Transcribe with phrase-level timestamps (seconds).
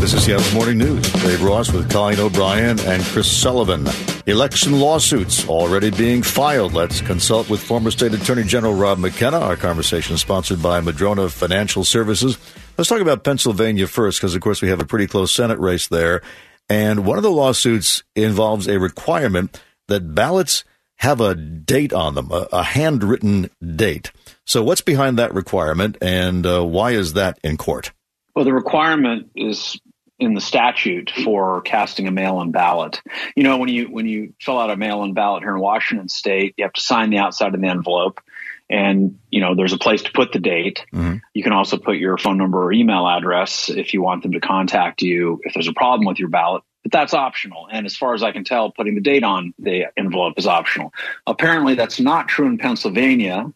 [0.00, 1.12] This is Seattle Morning News.
[1.12, 3.86] Dave Ross with Colleen O'Brien and Chris Sullivan.
[4.26, 6.72] Election lawsuits already being filed.
[6.72, 9.38] Let's consult with former State Attorney General Rob McKenna.
[9.38, 12.38] Our conversation is sponsored by Madrona Financial Services.
[12.78, 15.86] Let's talk about Pennsylvania first, because of course we have a pretty close Senate race
[15.88, 16.22] there.
[16.70, 20.64] And one of the lawsuits involves a requirement that ballots
[20.96, 24.12] have a date on them, a, a handwritten date.
[24.46, 27.92] So, what's behind that requirement, and uh, why is that in court?
[28.34, 29.78] Well, the requirement is
[30.20, 33.00] in the statute for casting a mail-in ballot.
[33.34, 36.54] You know, when you when you fill out a mail-in ballot here in Washington State,
[36.56, 38.20] you have to sign the outside of the envelope,
[38.68, 40.84] and you know there's a place to put the date.
[40.92, 41.16] Mm-hmm.
[41.34, 44.40] You can also put your phone number or email address if you want them to
[44.40, 46.62] contact you if there's a problem with your ballot.
[46.82, 47.68] But that's optional.
[47.70, 50.92] And as far as I can tell, putting the date on the envelope is optional.
[51.26, 53.52] Apparently, that's not true in Pennsylvania,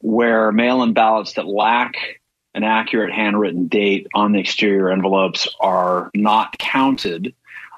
[0.00, 2.19] where mail in ballots that lack
[2.54, 7.34] an accurate handwritten date on the exterior envelopes are not counted.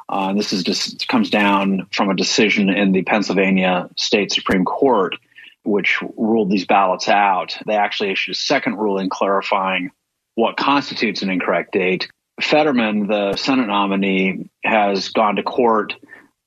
[0.09, 5.17] Uh, this is just comes down from a decision in the Pennsylvania State Supreme Court,
[5.65, 7.57] which ruled these ballots out.
[7.67, 9.91] They actually issued a second ruling clarifying
[10.35, 12.09] what constitutes an incorrect date.
[12.41, 15.95] Fetterman, the Senate nominee, has gone to court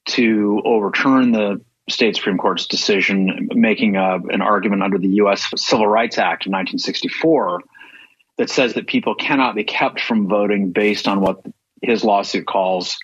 [0.07, 5.49] to overturn the state Supreme Court's decision, making a, an argument under the U.S.
[5.55, 7.61] Civil Rights Act of 1964
[8.37, 11.41] that says that people cannot be kept from voting based on what
[11.81, 12.97] his lawsuit calls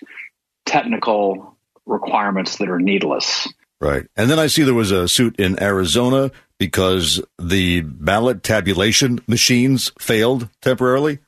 [0.66, 3.48] technical requirements that are needless.
[3.80, 4.06] Right.
[4.16, 9.90] And then I see there was a suit in Arizona because the ballot tabulation machines
[9.98, 11.18] failed temporarily.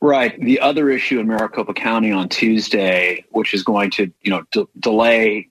[0.00, 0.40] Right.
[0.40, 4.66] The other issue in Maricopa County on Tuesday, which is going to, you know, d-
[4.78, 5.49] delay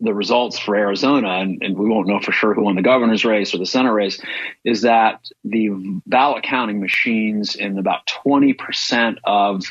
[0.00, 3.24] the results for Arizona, and, and, we won't know for sure who won the governor's
[3.24, 4.20] race or the Senate race,
[4.64, 5.70] is that the
[6.06, 9.64] ballot counting machines in about 20% of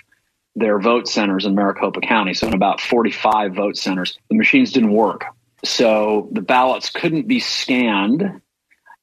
[0.55, 4.91] their vote centers in Maricopa County, so in about 45 vote centers, the machines didn't
[4.91, 5.25] work.
[5.63, 8.41] So the ballots couldn't be scanned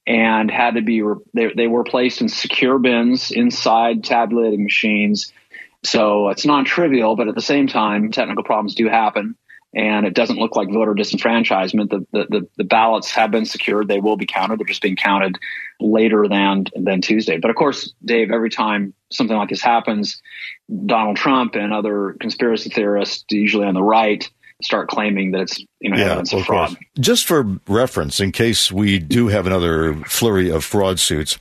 [0.06, 1.02] and had to be,
[1.32, 5.32] they, they were placed in secure bins inside tabulating machines.
[5.84, 9.36] So it's non trivial, but at the same time, technical problems do happen
[9.74, 11.90] and it doesn't look like voter disenfranchisement.
[11.90, 13.88] The, the, the, the, ballots have been secured.
[13.88, 14.60] They will be counted.
[14.60, 15.36] They're just being counted
[15.80, 17.38] later than, than Tuesday.
[17.38, 20.22] But of course, Dave, every time something like this happens,
[20.86, 24.28] Donald Trump and other conspiracy theorists, usually on the right,
[24.62, 26.68] start claiming that it's you know yeah, evidence of, of fraud.
[26.68, 26.78] Course.
[27.00, 31.38] Just for reference, in case we do have another flurry of fraud suits,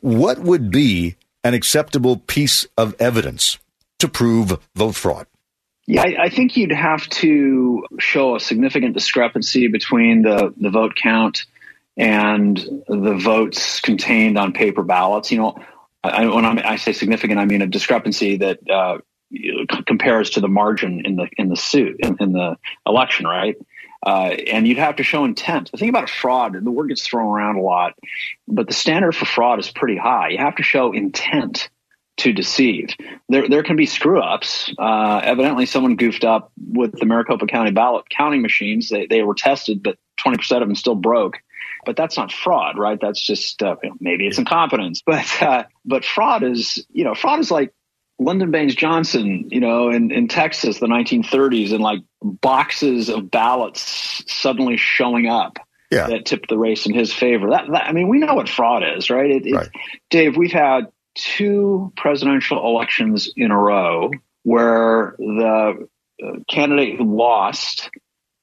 [0.00, 3.58] what would be an acceptable piece of evidence
[3.98, 5.26] to prove vote fraud?
[5.86, 10.94] Yeah, I, I, think you'd have to show a significant discrepancy between the, the vote
[10.96, 11.44] count
[11.96, 12.56] and
[12.88, 15.30] the votes contained on paper ballots.
[15.30, 15.64] You know,
[16.02, 18.98] I, when I'm, i say significant, I mean a discrepancy that uh,
[19.86, 22.56] compares to the margin in the in the suit in, in the
[22.86, 23.56] election, right?
[24.04, 25.70] Uh, and you'd have to show intent.
[25.70, 27.94] The thing about fraud, the word gets thrown around a lot,
[28.46, 30.30] but the standard for fraud is pretty high.
[30.30, 31.70] You have to show intent
[32.16, 32.90] to deceive.
[33.28, 34.72] There, there can be screw ups.
[34.78, 38.88] Uh, evidently, someone goofed up with the Maricopa County ballot counting machines.
[38.88, 41.38] They, they were tested, but 20% of them still broke.
[41.84, 42.98] But that's not fraud, right?
[43.00, 45.02] That's just uh, maybe it's incompetence.
[45.04, 47.74] But uh, but fraud is you know fraud is like
[48.18, 54.24] Lyndon Baines Johnson, you know, in, in Texas, the 1930s, and like boxes of ballots
[54.26, 55.58] suddenly showing up
[55.90, 56.06] yeah.
[56.08, 57.50] that tipped the race in his favor.
[57.50, 59.30] That, that I mean, we know what fraud is, right?
[59.30, 59.68] It, right.
[60.10, 64.10] Dave, we've had two presidential elections in a row
[64.42, 65.88] where the
[66.22, 67.90] uh, candidate who lost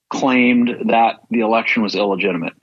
[0.10, 2.54] claimed that the election was illegitimate.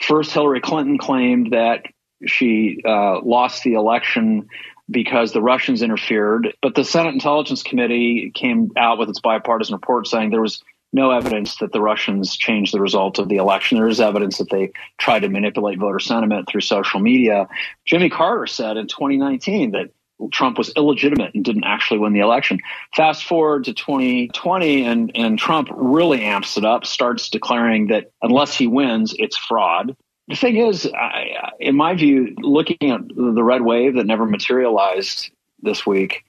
[0.00, 1.84] First, Hillary Clinton claimed that
[2.26, 4.48] she uh, lost the election
[4.90, 10.06] because the Russians interfered, but the Senate Intelligence Committee came out with its bipartisan report
[10.06, 10.62] saying there was
[10.94, 13.76] no evidence that the Russians changed the result of the election.
[13.76, 17.48] There is evidence that they tried to manipulate voter sentiment through social media.
[17.84, 19.90] Jimmy Carter said in 2019 that
[20.30, 22.60] Trump was illegitimate and didn't actually win the election.
[22.94, 28.54] Fast forward to 2020, and, and Trump really amps it up, starts declaring that unless
[28.54, 29.96] he wins, it's fraud.
[30.28, 35.30] The thing is, I, in my view, looking at the red wave that never materialized
[35.60, 36.24] this week,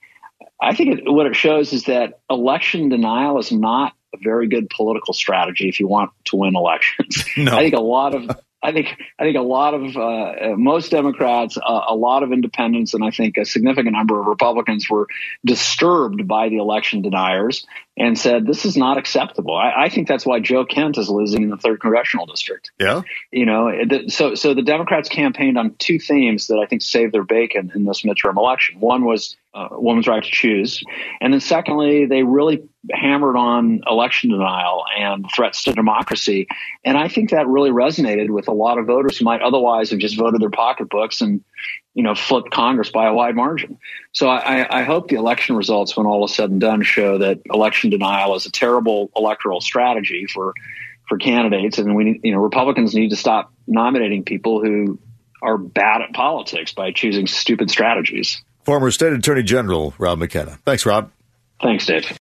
[0.59, 4.69] I think it, what it shows is that election denial is not a very good
[4.69, 7.23] political strategy if you want to win elections.
[7.37, 7.57] No.
[7.57, 8.29] I think a lot of
[8.63, 8.87] I think
[9.19, 13.11] I think a lot of uh, most Democrats, uh, a lot of independents, and I
[13.11, 15.07] think a significant number of Republicans were
[15.45, 17.65] disturbed by the election deniers.
[17.97, 19.55] And said this is not acceptable.
[19.55, 22.71] I, I, think that's why Joe Kent is losing in the third congressional district.
[22.79, 23.71] Yeah, you know,
[24.07, 27.85] so so the Democrats campaigned on two themes that I think saved their bacon in
[27.85, 28.79] this midterm election.
[28.79, 30.83] One was uh, woman's right to choose,
[31.21, 36.47] and then secondly, they really hammered on election denial and threats to democracy.
[36.83, 39.99] And I think that really resonated with a lot of voters who might otherwise have
[39.99, 41.43] just voted their pocketbooks and
[41.95, 43.79] you know, flipped Congress by a wide margin.
[44.11, 47.39] So I, I, hope the election results, when all is said and done, show that
[47.49, 50.53] election denial is a terrible electoral strategy for
[51.07, 54.99] for candidates, and we, you know, Republicans need to stop nominating people who
[55.41, 58.43] are bad at politics by choosing stupid strategies.
[58.63, 60.57] Former State Attorney General Rob McKenna.
[60.65, 61.11] Thanks, Rob.
[61.61, 62.05] Thanks, Dave.